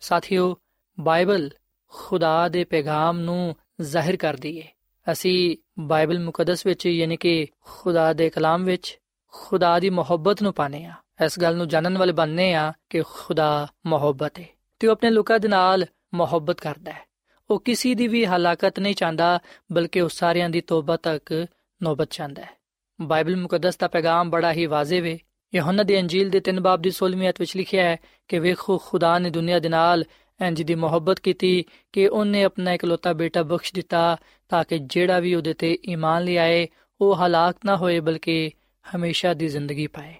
[0.00, 0.56] ਸਾਥੀਓ,
[1.00, 1.50] ਬਾਈਬਲ
[1.88, 4.72] ਖੁਦਾ ਦੇ ਪੈਗਾਮ ਨੂੰ ਜ਼ਾਹਿਰ ਕਰਦੀ ਹੈ
[5.12, 10.84] ਅਸੀਂ ਬਾਈਬਲ ਮੁਕੱਦਸ ਵਿੱਚ ਯਾਨੀ ਕਿ ਖੁਦਾ ਦੇ ਕਲਾਮ ਵਿੱਚ ਖੁਦਾ ਦੀ ਮੁਹੱਬਤ ਨੂੰ ਪਾਣੇ
[10.84, 10.92] ਆ
[11.24, 15.38] ਇਸ ਗੱਲ ਨੂੰ ਜਾਣਨ ਵਾਲੇ ਬਣਨੇ ਆ ਕਿ ਖੁਦਾ ਮੁਹੱਬਤ ਹੈ ਤੇ ਉਹ ਆਪਣੇ ਲੋਕਾਂ
[15.38, 17.08] ਦੇ ਨਾਲ ਮੁਹੱਬਤ ਕਰਦਾ ਹੈ।
[17.50, 19.40] ਉਹ ਕਿਸੇ ਦੀ ਵੀ ਹਲਾਕਤ ਨਹੀਂ ਚਾਹੁੰਦਾ,
[19.72, 21.46] ਬਲਕਿ ਉਹ ਸਾਰਿਆਂ ਦੀ ਤੋਬਾ ਤੱਕ
[21.82, 22.57] ਨੌਬਤ ਚਾਹੁੰਦਾ ਹੈ।
[23.00, 25.18] ਬਾਈਬਲ ਮੁਕੱਦਸ ਦਾ ਪੈਗਾਮ ਬੜਾ ਹੀ ਵਾਜ਼ਿਬ ਹੈ
[25.54, 27.96] ਯਹੋਨਾ ਦੀ ਅੰਜੀਲ ਦੇ 3 ਬਾਬ ਦੀ 16ਵੀਂ ਅਧ ਵਿੱਚ ਲਿਖਿਆ ਹੈ
[28.28, 30.04] ਕਿ ਵੇਖੋ, ਖੁਦਾ ਨੇ ਦੁਨੀਆ ਦੇ ਨਾਲ
[30.40, 34.16] ਇੰਜ ਦੀ ਮੁਹੱਬਤ ਕੀਤੀ ਕਿ ਉਹਨੇ ਆਪਣਾ ਇਕਲੌਤਾ ਬੇਟਾ ਬਖਸ਼ ਦਿੱਤਾ
[34.48, 36.68] ਤਾਂ ਕਿ ਜਿਹੜਾ ਵੀ ਉਹਦੇ ਤੇ ਈਮਾਨ ਲਿਆਏ
[37.00, 38.50] ਉਹ ਹਲਾਕ ਨਾ ਹੋਏ ਬਲਕਿ
[38.96, 40.14] ਹਮੇਸ਼ਾ ਦੀ ਜ਼ਿੰਦਗੀ ਪਾਏ।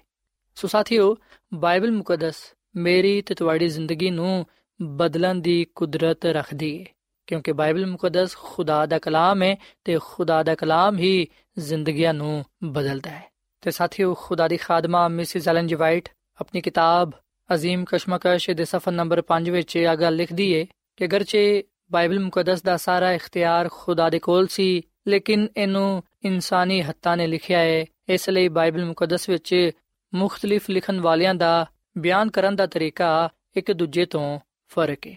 [0.55, 1.17] ਸੋ ਸਾਥੀਓ,
[1.53, 2.35] ਬਾਈਬਲ ਮੁਕੱਦਸ
[2.75, 4.45] ਮੇਰੀ ਤੇ ਤੁਹਾਡੀ ਜ਼ਿੰਦਗੀ ਨੂੰ
[4.81, 6.85] ਬਦਲਣ ਦੀ ਕੁਦਰਤ ਰੱਖਦੀ ਹੈ
[7.29, 11.27] ਕਿਉਂਕਿ ਬਾਈਬਲ ਮੁਕੱਦਸ ਖੁਦਾ ਦਾ ਕਲਾਮ ਹੈ ਤੇ ਖੁਦਾ ਦਾ ਕਲਾਮ ਹੀ
[11.59, 13.23] ਜ਼ਿੰਦਗੀਆਂ ਨੂੰ ਬਦਲਦਾ ਹੈ।
[13.61, 16.09] ਤੇ ਸਾਥੀਓ, ਖੁਦਾ ਦੀ ਖਾਦਮਾ ਮਿਸਿਸ ਐਲਨ ਜੀ ਵਾਈਟ
[16.41, 17.11] ਆਪਣੀ ਕਿਤਾਬ
[17.53, 20.65] ਅਜ਼ੀਮ ਕਸ਼ਮਕਸ਼ ਦੇ ਸਫਾ ਨੰਬਰ 5 ਵਿੱਚ ਇਹ ਗੱਲ ਲਿਖਦੀ ਹੈ
[20.97, 27.17] ਕਿ ਅਗਰਚੇ ਬਾਈਬਲ ਮੁਕੱਦਸ ਦਾ ਸਾਰਾ ਇਖਤਿਆਰ ਖੁਦਾ ਦੇ ਕੋਲ ਸੀ, ਲੇਕਿਨ ਇਹਨੂੰ ਇਨਸਾਨੀ ਹੱਥਾਂ
[27.17, 29.71] ਨੇ ਲਿਖਿਆ ਹੈ ਇਸ ਲਈ ਬਾਈਬਲ ਮੁਕੱਦਸ ਵਿੱਚ
[30.13, 31.65] ਮੁxtਲਿਫ ਲਿਖਣ ਵਾਲਿਆਂ ਦਾ
[31.97, 35.15] ਬਿਆਨ ਕਰਨ ਦਾ ਤਰੀਕਾ ਇੱਕ ਦੂਜੇ ਤੋਂ ਫ਼ਰਕ ਹੈ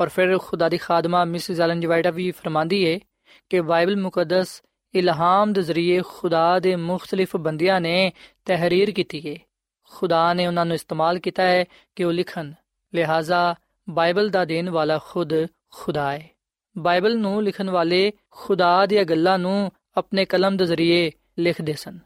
[0.00, 2.98] ਔਰ ਫਿਰ ਖੁਦਾ ਦੀ ਖਾਦਮਾ ਮਿਸਿਸ ਐਲਨ ਜੀ ਵਾਈਟ ਵੀ ਫਰਮਾਂਦੀ ਹੈ
[3.50, 4.62] ਕਿ ਬਾਈਬਲ ਮੁਕੱਦਸ
[4.94, 8.12] ਇਲਹਾਮ ਦੇ ਜ਼ਰੀਏ ਖੁਦਾ ਦੇ ਮੁxtਲਿਫ ਬੰਦਿਆਂ ਨੇ
[8.44, 9.36] ਤਹਿਰੀਰ ਕੀਤੀ ਹੈ
[9.84, 11.64] ਖੁਦਾ ਨੇ ਉਹਨਾਂ ਨੂੰ ਇਸਤੇਮਾਲ ਕੀਤਾ ਹੈ
[11.96, 12.52] ਕਿ ਉਹ ਲਿਖਣ
[12.94, 13.54] ਲਿਹਾਜ਼ਾ
[13.90, 15.32] ਬਾਈਬਲ ਦਾ ਦੇਣ ਵਾਲਾ ਖੁਦ
[15.70, 16.28] ਖੁਦਾ ਹੈ
[16.78, 21.98] ਬਾਈਬਲ ਨੂੰ ਲਿਖਣ ਵਾਲੇ ਖੁਦਾ ਦੀਆਂ ਗੱਲਾਂ ਨੂੰ ਆਪਣੇ ਕਲਮ ਦੇ ਜ਼ਰੀਏ ਲਿਖਦੇ ਸਨ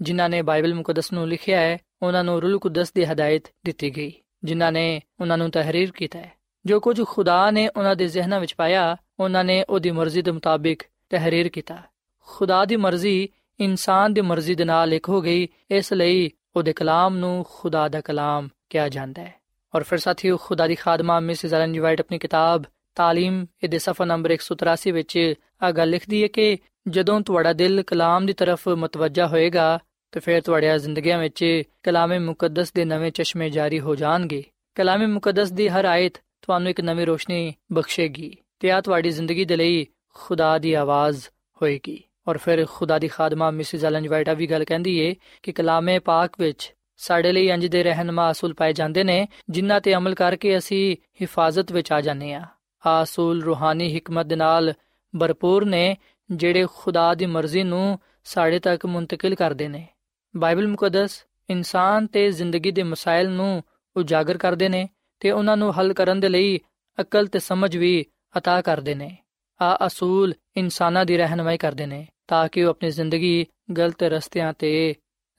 [0.00, 4.12] ਜਿਨ੍ਹਾਂ ਨੇ ਬਾਈਬਲ ਮੁਕੱਦਸ ਨੂੰ ਲਿਖਿਆ ਹੈ ਉਹਨਾਂ ਨੂੰ ਰੂਲ ਕੁਦਸ ਦੀ ਹਦਾਇਤ ਦਿੱਤੀ ਗਈ
[4.44, 6.32] ਜਿਨ੍ਹਾਂ ਨੇ ਉਹਨਾਂ ਨੂੰ ਤਹਿਰੀਰ ਕੀਤਾ ਹੈ
[6.66, 10.82] ਜੋ ਕੁਝ ਖੁਦਾ ਨੇ ਉਹਨਾਂ ਦੇ ਜ਼ਿਹਨਾਂ ਵਿੱਚ ਪਾਇਆ, ਉਹਨਾਂ ਨੇ ਉਹਦੀ ਮਰਜ਼ੀ ਦੇ ਮੁਤਾਬਿਕ
[11.10, 11.78] ਤਹਿਰੀਰ ਕੀਤਾ।
[12.20, 13.28] ਖੁਦਾ ਦੀ ਮਰਜ਼ੀ
[13.60, 18.00] ਇਨਸਾਨ ਦੀ ਮਰਜ਼ੀ ਦੇ ਨਾਲ ਇੱਕ ਹੋ ਗਈ, ਇਸ ਲਈ ਉਹਦੇ ਕਲਾਮ ਨੂੰ ਖੁਦਾ ਦਾ
[18.00, 19.34] ਕਲਾਮ ਕਿਹਾ ਜਾਂਦਾ ਹੈ।
[19.74, 22.62] ਔਰ ਫਿਰ ਸਾਥੀਓ, ਖੁਦਾ ਦੀ ਖਾਦਮਾ ਮਿਸਿਸ ਐਲਨ ਵਾਈਟ ਆਪਣੀ ਕਿਤਾਬ
[22.94, 28.26] ਤਾਲੀਮ, ਇਹਦੇ ਸਫਾ ਨੰਬਰ 183 ਵਿੱਚ ਆ ਗੱਲ ਲਿਖਦੀ ਹੈ ਕਿ ਜਦੋਂ ਤੁਹਾਡਾ ਦਿਲ ਕਲਾਮ
[28.26, 29.78] ਦੀ ਤਰਫ ਮਤਵਜਾ ਹੋਏਗਾ,
[30.12, 35.52] ਤੇ ਫਿਰ ਤੁਹਾਡੀਆਂ ਜ਼ਿੰਦਗੀਆਂ ਵਿੱਚ ਕਲਾਮੇ ਮੁਕੱਦਸ ਦੇ ਨਵੇਂ ਚਸ਼ਮੇ ਜਾਰੀ ਹੋ ਜਾਣਗੇ। ਕਲਾਮੇ ਮੁਕੱਦਸ
[35.52, 40.58] ਦੀ ਹਰ ਆਇਤ ਤੁਹਾਨੂੰ ਇੱਕ ਨਵੀਂ ਰੋਸ਼ਨੀ ਬਖਸ਼ੇਗੀ ਤੇ ਆ ਤੁਹਾਡੀ ਜ਼ਿੰਦਗੀ ਦੇ ਲਈ ਖੁਦਾ
[40.58, 41.24] ਦੀ ਆਵਾਜ਼
[41.62, 45.98] ਹੋਏਗੀ। ਔਰ ਫਿਰ ਖੁਦਾ ਦੀ ਖਾਦਮਾ ਮਿਸਿਸ ਐਲਨ ਵਾਈਟ ਵੀ ਗੱਲ ਕਹਿੰਦੀ ਏ ਕਿ ਕਲਾਮੇ
[45.98, 50.58] ਪਾਕ ਵਿੱਚ ਸਾਡੇ ਲਈ ਇੰਜ ਦੇ ਰਹਿਨਮਾ ਅਸੂਲ ਪਾਏ ਜਾਂਦੇ ਨੇ, ਜਿਨ੍ਹਾਂ ਤੇ ਅਮਲ ਕਰਕੇ
[50.58, 52.42] ਅਸੀਂ ਹਿਫਾਜ਼ਤ ਵਿੱਚ ਆ ਜਾਂਦੇ ਆ
[52.86, 54.74] ਆ ਅਸੂਲ ਰੂਹਾਨੀ ਹਕਮਤ ਦੇ ਨਾਲ
[55.20, 55.96] ਭਰਪੂਰ ਨੇ,
[56.30, 59.88] ਜਿਹੜੇ ਖੁਦਾ ਦੀ ਮਰਜ਼ੀ ਨੂੰ ਸਾਡੇ ਤੱਕ ਮੁੰਤਕਿਲ ਕਰਦੇ ਨੇ।
[60.36, 63.62] ਬਾਈਬਲ ਮੁਕੱਦਸ ਇਨਸਾਨ ਤੇ ਜ਼ਿੰਦਗੀ ਦੇ ਮਸਾਇਲ ਨੂੰ
[63.96, 64.88] ਉਜਾਗਰ ਕਰਦੇ ਨੇ
[65.20, 66.60] ਤੇ ਉਹਨਾਂ ਨੂੰ ਹੱਲ ਕਰਨ ਦੇ ਲਈ
[67.00, 69.18] ਅਕਲ ਤੇ ਸਮਝ ਵੀ عطا ਕਰਦੇ ਨੇ।
[69.62, 73.46] ਆ ਅਸੂਲ ਇਨਸਾਨਾਂ ਦੀ ਰਹਿਨਮਾਈ ਕਰਦੇ ਨੇ ਤਾਂ ਕਿ ਉਹ ਆਪਣੀ ਜ਼ਿੰਦਗੀ
[73.78, 74.94] ਗਲਤ ਰਸਤਿਆਂ ਤੇ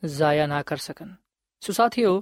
[0.06, 1.10] ਜ਼ਾਇਆ ਨਾ ਕਰ ਸਕਣ।
[1.60, 2.22] ਸੋ ਸਾਥੀਓ,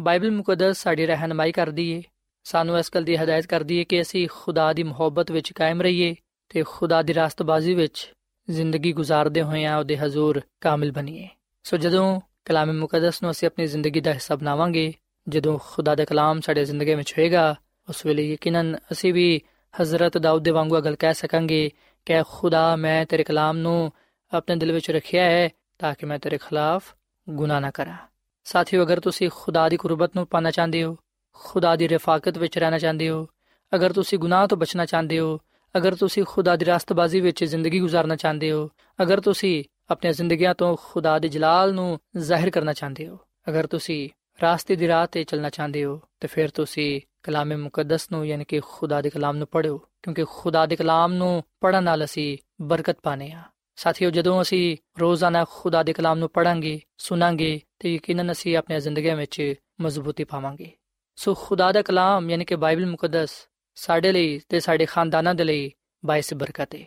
[0.00, 2.02] ਬਾਈਬਲ ਮੁਕੱਦਸ ਸਾਡੀ ਰਹਿਨਮਾਈ ਕਰਦੀ ਏ।
[2.44, 6.14] ਸਾਨੂੰ ਇਸ ਗੱਲ ਦੀ ਹਦਾਇਤ ਕਰਦੀ ਏ ਕਿ ਅਸੀਂ ਖੁਦਾ ਦੀ ਮੁਹੱਬਤ ਵਿੱਚ ਕਾਇਮ ਰਹੀਏ
[6.48, 8.12] ਤੇ ਖੁਦਾ ਦੀ ਰਾਸਤਬਾਜ਼ੀ ਵਿੱਚ
[8.50, 11.28] ਜ਼ਿੰਦਗੀ گزارਦੇ ਹੋਏ ਆ ਉਹਦੇ ਹਜ਼ੂਰ ਕਾਮਿਲ ਬਣੀਏ।
[11.62, 14.94] ਸੋ ਜਦੋਂ ਕਲਾਮ ਮੁਕੱਦਸ ਨੂੰ ਅਸੀਂ ਆਪਣੀ ਜ਼ਿੰਦਗੀ ਦਾ ਹਿੱਸਾ ਬਣਾਵਾਂਗੇ
[15.28, 17.54] ਜਦੋਂ ਖੁਦਾ ਦਾ ਕਲਾਮ ਸਾਡੇ ਜ਼ਿੰਦਗੀ ਵਿੱਚ ਹੋਏਗਾ,
[17.88, 19.40] ਉਸ ਵੇਲੇ ਯਕੀਨਨ ਅਸੀਂ ਵੀ
[19.82, 21.70] ਹਜ਼ਰਤ ਦਾਊਦ ਦੇ ਵਾਂਗੂ ਗੱਲ ਕਹਿ ਸਕਾਂਗੇ
[22.06, 23.92] ਕਿ ਖੁਦਾ ਮੈਂ ਤੇਰੇ ਕਲਾਮ ਨੂੰ
[24.32, 26.94] ਆਪਣੇ ਦਿਲ ਵਿੱਚ ਰੱਖਿਆ ਹੈ ਤਾਂ ਕਿ ਮੈਂ ਤੇਰੇ ਖਿਲਾਫ
[27.28, 27.96] ਗੁਨਾਹ ਨਾ ਕਰਾਂ।
[28.44, 30.96] ਸਾਥੀਓ, ਅਗਰ ਤੁਸੀਂ ਖੁਦਾ ਦੀ ਕੁਰਬਤ ਨੂੰ ਪਾਣਾ ਚਾਹੁੰਦੇ ਹੋ,
[31.32, 33.26] ਖੁਦਾ ਦੀ ਰਫਾਕਤ ਵਿੱਚ ਰਹਿਣਾ ਚਾਹੁੰਦੇ ਹੋ,
[33.74, 35.38] ਅਗਰ ਤੁਸੀਂ ਗੁਨਾਹ ਤੋਂ ਬਚਣਾ ਚਾਹੁੰਦੇ ਹੋ,
[35.76, 38.70] ਅਗਰ ਤੁਸੀਂ ਖੁਦਾ ਦੀ ਰਾਸਤਬਾਜ਼ੀ ਵਿੱਚ ਜ਼ਿੰਦਗੀ گزارਣਾ ਚਾਹੁੰਦੇ ਹੋ,
[39.02, 44.08] ਅਗਰ ਤੁਸੀਂ ਆਪਣੀਆਂ ਜ਼ਿੰਦਗੀਆਂ ਤੋਂ ਖੁਦਾ ਦੇ ਜਲਾਲ ਨੂੰ ਜ਼ਾਹਿਰ ਕਰਨਾ ਚਾਹੁੰਦੇ ਹੋ, ਅਗਰ ਤੁਸੀਂ
[44.42, 48.60] ਰਾਸਤੇ ਦੀ ਰਾਹ ਤੇ ਚੱਲਣਾ ਚਾਹੁੰਦੇ ਹੋ, ਤੇ ਫਿਰ ਤੁਸੀਂ ਕਲਾਮੇ ਮੁਕੱਦਸ ਨੂੰ, ਯਾਨੀ ਕਿ
[48.60, 53.30] ਖੁਦਾ ਦੇ ਕਲਾਮ ਨੂੰ ਪੜ੍ਹੋ ਕਿਉਂਕਿ ਖੁਦਾ ਦੇ ਕਲਾਮ ਨੂੰ ਪੜਨ ਨਾਲ ਅਸੀਂ ਬਰਕਤ ਪਾਣੇ
[53.32, 53.42] ਆ
[53.76, 59.10] ਸਾਥੀਓ, ਜਦੋਂ ਅਸੀਂ ਰੋਜ਼ਾਨਾ ਖੁਦਾ ਦੇ ਕਲਾਮ ਨੂੰ ਪੜਾਂਗੇ ਸੁਣਾਂਗੇ, ਤੇ ਯਕੀਨਨ ਅਸੀਂ ਆਪਣੀ ਜ਼ਿੰਦਗੀ
[59.10, 60.70] ਵਿੱਚ ਮਜ਼ਬੂਤੀ ਪਾਵਾਂਗੇ।
[61.16, 63.30] ਸੋ ਖੁਦਾ ਦਾ ਕਲਾਮ, ਯਾਨੀ ਕਿ ਬਾਈਬਲ ਮੁਕੱਦਸ,
[63.74, 65.70] ਸਾਡੇ ਲਈ ਤੇ ਸਾਡੇ ਖਾਨਦਾਨਾਂ ਦੇ ਲਈ
[66.04, 66.84] ਬਾਇਸ ਬਰਕਤ ਹੈ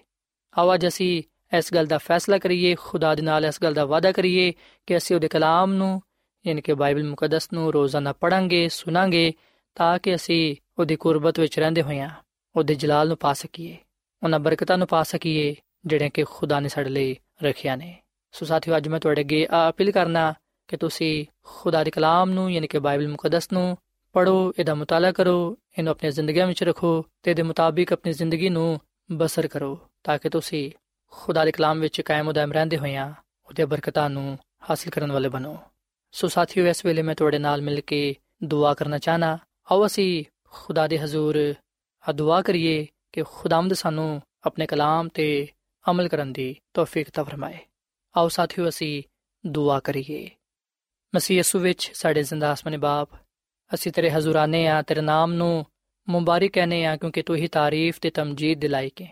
[0.57, 1.23] ਆਵਾਜ਼ ਅਸੀਂ
[1.57, 4.53] ਇਸ ਗੱਲ ਦਾ ਫੈਸਲਾ ਕਰੀਏ, ਖੁਦਾ ਦੇ ਨਾਲ ਇਸ ਗੱਲ ਦਾ ਵਾਅਦਾ ਕਰੀਏ
[4.87, 6.01] ਕਿ ਅਸੀਂ ਉਹਦੇ ਕਲਾਮ ਨੂੰ
[6.47, 9.33] ਯਾਨੀ ਕਿ ਬਾਈਬਲ ਮੁਕੱਦਸ ਨੂੰ ਰੋਜ਼ਾਨਾ ਪੜਾਂਗੇ ਸੁਣਾਂਗੇ
[9.75, 12.09] ਤਾਂ ਕਿ ਅਸੀਂ ਉਹਦੀ ਕੁਰਬਤ ਵਿੱਚ ਰਹਿੰਦੇ ਹੋਈਆਂ
[12.55, 13.77] ਉਹਦੇ ਜਲਾਲ ਨੂੰ ਪਾ ਸਕੀਏ,
[14.23, 15.55] ਉਹਨਾਂ ਬਰਕਤਾਂ ਨੂੰ ਪਾ ਸਕੀਏ
[15.85, 17.95] ਜਿਹੜੇ ਕਿ ਖੁਦਾ ਨੇ ਸਾਡੇ ਲਈ ਰੱਖਿਆ ਨੇ।
[18.31, 20.33] ਸੋ ਸਾਥੀਓ, ਅੱਜ ਮੈਂ ਤੁਹਾਡੇ ਅੱਗੇ ਆ ਅਪੀਲ ਕਰਨਾ
[20.67, 23.77] ਕਿ ਤੁਸੀਂ ਖੁਦਾ ਦੇ ਕਲਾਮ ਨੂੰ, ਯਾਨੀ ਕਿ ਬਾਈਬਲ ਮੁਕੱਦਸ ਨੂੰ
[24.13, 28.79] ਪੜੋ ਇਹਦਾ ਮਤਾਲਾ ਕਰੋ, ਇਹਨੂੰ ਆਪਣੀ ਜ਼ਿੰਦਗੀ ਵਿੱਚ ਰੱਖੋ ਤੇ ਇਹਦੇ ਮੁਤਾਬਿਕ ਆਪਣੀ ਜ਼ਿੰਦਗੀ ਨੂੰ
[29.11, 30.71] ਬਸਰ ਕਰੋ ਤਾਂ ਕਿ ਤੁਸੀਂ
[31.11, 33.13] ਖੁਦਾ ਦੇ ਕਲਾਮ ਵਿੱਚ ਕਾਇਮ ਉਦਾਇਮ ਰਹਿੰਦੇ ਹੋਈਆਂ
[33.45, 35.57] ਉਹਦੇ ਬਰਕਤਾਂ ਨੂੰ ਹਾਸਲ ਕਰਨ ਵਾਲੇ ਬਣੋ।
[36.15, 39.37] ਸੋ ਸਾਥੀਓ, ਇਸ ਵੇਲੇ ਮੈਂ ਤੁਹਾਡੇ ਨਾਲ ਮਿਲ ਕੇ ਦੁਆ ਕਰਨਾ ਚਾਹਨਾ।
[39.71, 41.53] ਆਓ ਅਸੀਂ ਖੁਦਾ ਦੇ ਹਜ਼ੂਰ
[42.09, 45.47] ਆ ਦੁਆ ਕਰੀਏ ਕਿ ਖੁਦਾਮਦ ਸਾਨੂੰ ਆਪਣੇ ਕਲਾਮ ਤੇ
[45.91, 47.57] ਅਮਲ ਕਰਨ ਦੀ ਤੌਫੀਕ ਤਾ ਫਰਮਾਏ।
[48.17, 49.03] ਆਓ ਸਾਥੀਓ, ਅਸੀਂ
[49.47, 50.29] ਦੁਆ ਕਰੀਏ।
[51.15, 53.09] ਮਸੀਹ ਯਸੂ ਵਿੱਚ ਸਾਡੇ ਜ਼ਿੰਦਾ ਆਸਮਾਨੀ ਬਾਪ,
[53.73, 55.65] ਅਸੀਂ ਤੇਰੇ ਹਜ਼ੂਰਾਨੇ ਆ, ਤੇਰੇ ਨਾਮ ਨੂੰ
[56.09, 59.07] ਮੁਬਾਰਕ ਕਹਨੇ ਆ, ਕਿਉਂਕਿ ਤੂੰ ਹੀ ਤਾਰੀਫ ਤੇ ਤਮਜੀਦ ਦਿਲਾਈ ਕੇ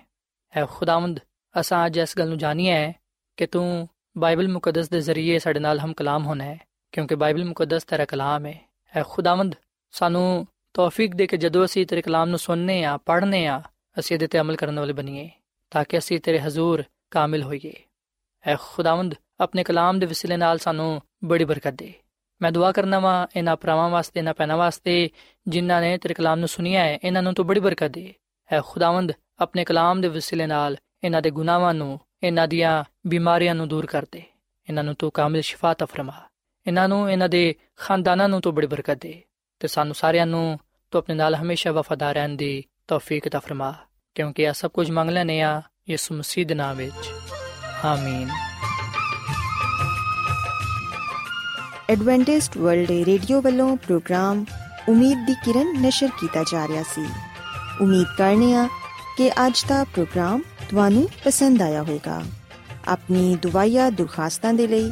[0.57, 1.19] ਹੈ ਖੁਦਾਵੰਦ,
[1.59, 2.95] ਅਸਾਂ ਅੱਜ ਇਸ ਗੱਲ ਨੂੰ ਜਾਣੀਏ ਹੈ
[3.37, 7.83] ਕਿ ਤੂੰ ਬਾਈਬਲ ਮੁਕੱਦਸ ਦੇ ਜ਼ਰੀਏ ਸਾਡੇ ਨਾਲ ਹਮ ਕਲਾਮ ਹੋਣਾ। ਹੈ ਕਿਉਂਕਿ ਬਾਈਬਲ ਮੁਕੱਦਸ
[7.83, 9.55] ਤੇਰਾ ਕਲਾਮ ਹੈ ਹੈ ਖੁਦਾਵੰਦ,
[9.91, 13.61] ਸਾਨੂੰ ਤੌਫੀਕ ਦੇ ਕੇ ਜਦੋਂ ਅਸੀਂ ਤੇਰੇ ਕਲਾਮ ਨੂੰ ਸੁਣਨੇ ਆ, ਪੜ੍ਹਨੇ ਆ,
[13.99, 15.29] ਅਸੀਂ ਇਹਦੇ ਤੇ ਅਮਲ ਕਰਨ ਵਾਲੇ ਬਣੀਏ,
[15.71, 17.73] ਤਾਂ ਕਿ ਅਸੀਂ ਤੇਰੇ ਹਜ਼ੂਰ ਕਾਮਿਲ ਹੋਈਏ।
[18.47, 21.93] ਐ ਖੁਦਾਵੰਦ, ਆਪਣੇ ਕਲਾਮ ਦੇ ਵਸਿਲੇ ਨਾਲ ਸਾਨੂੰ ਬੜੀ ਬਰਕਤ ਦੇ।
[22.41, 25.09] ਮੈਂ ਦੁਆ ਕਰਨਾ ਵਾਂ ਇਹਨਾਂ ਭਰਾਵਾਂ ਵਾਸਤੇ, ਇਹਨਾਂ ਪੈਨਾ ਵਾਸਤੇ,
[25.47, 28.13] ਜਿਨ੍ਹਾਂ ਨੇ ਤੇਰੇ ਕਲਾਮ ਨੂੰ ਸੁਨਿਆ ਹੈ ਇਹਨਾਂ ਨੂੰ ਤੂੰ ਬੜੀ ਬਰਕਤ ਦੇ।
[28.51, 33.67] ਐ ਖੁਦਾਵੰਦ, ਆਪਣੇ ਕਲਾਮ ਦੇ ਵਸਿਲੇ ਨਾਲ ਇਹਨਾਂ ਦੇ ਗੁਨਾਹਾਂ ਨੂੰ, ਇਹਨਾਂ ਦੀਆਂ ਬਿਮਾਰੀਆਂ ਨੂੰ
[33.67, 34.23] ਦੂਰ ਕਰ ਦੇ।
[34.69, 36.13] ਇਹਨਾਂ ਨੂੰ ਤੂੰ ਕਾਮਿਲ ਸ਼ਿਫਾ ਤਾ ਫਰਮਾ।
[36.67, 39.21] ਇਹਨਾਂ ਨੂੰ, ਇਹਨਾਂ ਦੇ ਖਾਨਦਾਨਾਂ ਨੂੰ ਤੂੰ ਬੜੀ ਬਰਕਤ ਦੇ
[39.59, 40.59] ਤੇ ਸਾਨੂੰ ਸਾਰਿਆਂ ਨੂੰ
[40.91, 43.73] ਤੂੰ ਆਪਣੇ ਨਾਲ ਹਮੇਸ਼ਾ ਵਫਾਦਾਰ ਰਹਿਣ ਦੀ ਤੌਫੀਕ ਤਾ ਫਰਮਾ,
[44.15, 47.09] ਕਿਉਂਕਿ ਇਹ ਸਭ ਕੁਝ ਮੰਗ ਲੈਨੇ ਆ ਯਿਸੂ ਮਸੀਹ ਦੇ ਨਾਮ ਵਿੱਚ।
[47.85, 48.29] ਆਮੀਨ।
[51.89, 54.45] ਐਡਵੈਂਟਿਸਟ ਵਰਲਡ ਰੇਡੀਓ ਵੱਲੋਂ ਪ੍ਰੋਗਰਾਮ
[54.89, 57.09] ਉਮੀਦ ਦੀ ਕਿਰਨ ਨਿਸ਼ਰ ਕੀਤਾ ਜਾ ਰਿਹਾ ਸੀ।
[57.81, 58.69] ਉਮੀਦ ਕਰਨੇ ਆ
[59.17, 62.21] ਕਿ ਅੱਜ ਦਾ ਪ੍ਰੋਗਰਾਮ ਤੁਹਾਨੂੰ ਪਸੰਦ ਆਇਆ ਹੋਵੇਗਾ।
[62.87, 64.91] ਆਪਣੀ ਦੁਆਇਆ ਦੁਰਖਾਸਤਾਂ ਦੇ ਲਈ